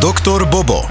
[0.00, 0.44] Dr.
[0.50, 0.82] Bobo.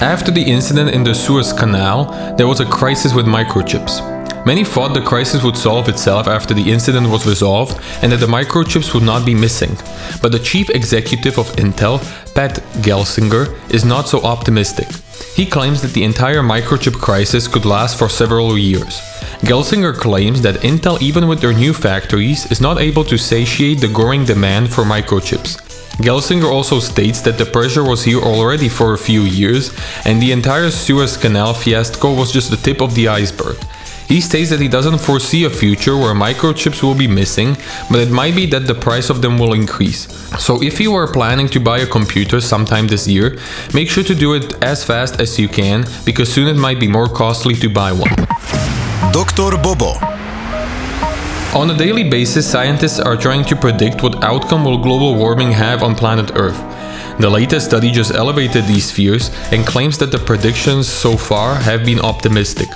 [0.00, 4.02] After the incident in the Suez Canal, there was a crisis with microchips.
[4.44, 8.26] Many thought the crisis would solve itself after the incident was resolved and that the
[8.26, 9.76] microchips would not be missing.
[10.20, 12.00] But the chief executive of Intel,
[12.34, 14.88] Pat Gelsinger, is not so optimistic.
[15.34, 19.00] He claims that the entire microchip crisis could last for several years.
[19.40, 23.88] Gelsinger claims that Intel, even with their new factories, is not able to satiate the
[23.88, 25.63] growing demand for microchips.
[25.98, 29.72] Gelsinger also states that the pressure was here already for a few years,
[30.04, 33.56] and the entire Suez Canal fiasco was just the tip of the iceberg.
[34.08, 37.56] He states that he doesn't foresee a future where microchips will be missing,
[37.90, 40.08] but it might be that the price of them will increase.
[40.38, 43.38] So if you are planning to buy a computer sometime this year,
[43.72, 46.88] make sure to do it as fast as you can, because soon it might be
[46.88, 48.14] more costly to buy one.
[49.12, 49.56] Dr.
[49.62, 50.13] Bobo.
[51.54, 55.84] On a daily basis, scientists are trying to predict what outcome will global warming have
[55.84, 56.58] on planet Earth.
[57.20, 61.84] The latest study just elevated these fears and claims that the predictions so far have
[61.84, 62.68] been optimistic.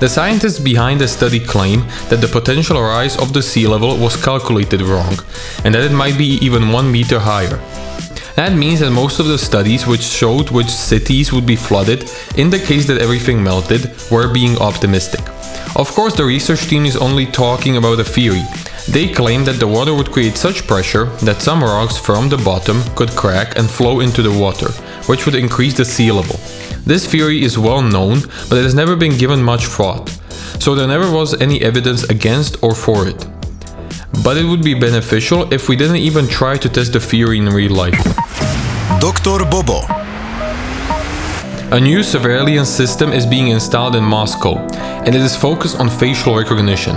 [0.00, 4.16] The scientists behind the study claim that the potential rise of the sea level was
[4.16, 5.18] calculated wrong
[5.62, 7.60] and that it might be even 1 meter higher.
[8.36, 12.48] That means that most of the studies which showed which cities would be flooded in
[12.48, 15.20] the case that everything melted were being optimistic.
[15.74, 18.42] Of course, the research team is only talking about a theory.
[18.90, 22.82] They claim that the water would create such pressure that some rocks from the bottom
[22.94, 24.70] could crack and flow into the water,
[25.06, 26.36] which would increase the sea level.
[26.84, 30.10] This theory is well known, but it has never been given much thought,
[30.60, 33.26] so there never was any evidence against or for it.
[34.22, 37.46] But it would be beneficial if we didn't even try to test the theory in
[37.46, 38.04] real life.
[39.00, 39.44] Dr.
[39.50, 39.80] Bobo.
[41.74, 44.56] A new surveillance system is being installed in Moscow,
[45.04, 46.96] and it is focused on facial recognition.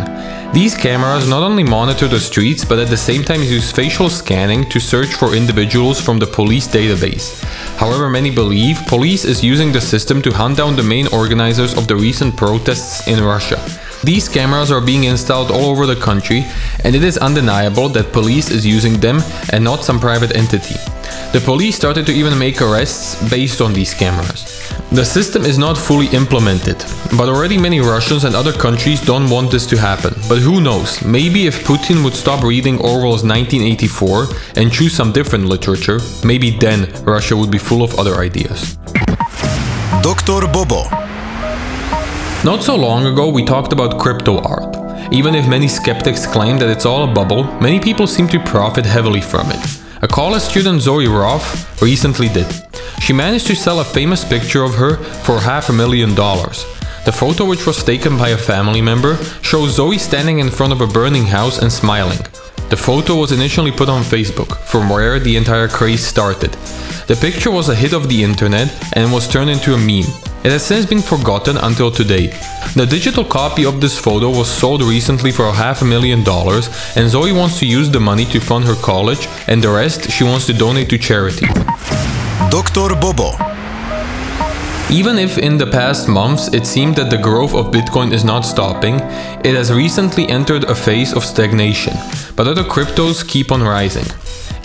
[0.53, 4.70] These cameras not only monitor the streets, but at the same time use facial scanning
[4.70, 7.44] to search for individuals from the police database.
[7.78, 11.88] However, many believe police is using the system to hunt down the main organizers of
[11.88, 13.59] the recent protests in Russia.
[14.03, 16.45] These cameras are being installed all over the country,
[16.83, 19.20] and it is undeniable that police is using them
[19.52, 20.76] and not some private entity.
[21.33, 24.71] The police started to even make arrests based on these cameras.
[24.95, 26.78] The system is not fully implemented,
[27.17, 30.14] but already many Russians and other countries don't want this to happen.
[30.30, 35.48] But who knows, maybe if Putin would stop reading Orwell's 1984 and choose some different
[35.48, 38.78] literature, maybe then Russia would be full of other ideas.
[40.02, 40.48] Dr.
[40.48, 40.88] Bobo.
[42.45, 44.77] Not so long ago, we talked about crypto art.
[45.12, 48.86] Even if many skeptics claim that it's all a bubble, many people seem to profit
[48.86, 49.60] heavily from it.
[50.02, 52.48] A college student, Zoe Roth, recently did.
[53.00, 56.66] She managed to sell a famous picture of her for half a million dollars.
[57.06, 60.82] The photo, which was taken by a family member, shows Zoe standing in front of
[60.82, 62.17] a burning house and smiling.
[62.70, 66.54] The photo was initially put on Facebook, from where the entire craze started.
[67.06, 70.12] The picture was a hit of the internet and was turned into a meme.
[70.44, 72.27] It has since been forgotten until today.
[72.76, 77.08] The digital copy of this photo was sold recently for half a million dollars, and
[77.08, 80.48] Zoe wants to use the money to fund her college, and the rest she wants
[80.48, 81.48] to donate to charity.
[82.55, 82.95] Dr.
[82.95, 83.32] Bobo.
[84.89, 88.45] Even if in the past months it seemed that the growth of Bitcoin is not
[88.45, 88.95] stopping,
[89.43, 91.92] it has recently entered a phase of stagnation,
[92.38, 94.05] but other cryptos keep on rising.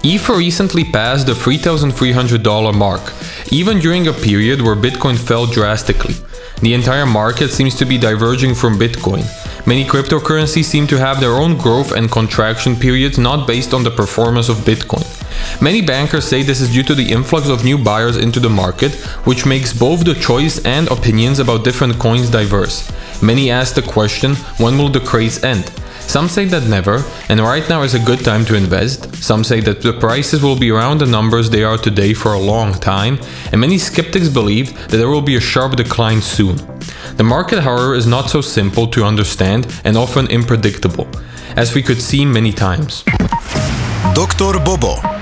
[0.05, 3.13] Ether recently passed the $3,300 mark,
[3.51, 6.15] even during a period where Bitcoin fell drastically.
[6.63, 9.27] The entire market seems to be diverging from Bitcoin.
[9.67, 13.91] Many cryptocurrencies seem to have their own growth and contraction periods not based on the
[13.91, 15.20] performance of Bitcoin.
[15.61, 18.95] Many bankers say this is due to the influx of new buyers into the market,
[19.27, 22.91] which makes both the choice and opinions about different coins diverse.
[23.23, 25.71] Many ask the question when will the craze end?
[26.11, 29.15] Some say that never, and right now is a good time to invest.
[29.15, 32.39] Some say that the prices will be around the numbers they are today for a
[32.39, 33.21] long time,
[33.53, 36.57] and many skeptics believe that there will be a sharp decline soon.
[37.17, 41.07] The market, however, is not so simple to understand and often unpredictable,
[41.55, 43.05] as we could see many times.
[44.13, 44.59] Dr.
[44.65, 45.20] Bobo.